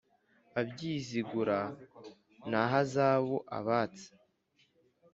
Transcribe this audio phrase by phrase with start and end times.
[0.59, 1.59] Abyizigura
[2.49, 4.07] nta hazabu!abatse